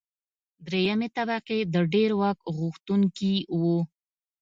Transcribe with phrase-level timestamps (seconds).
[0.65, 3.79] درېیمې طبقې د ډېر واک غوښتونکي وو.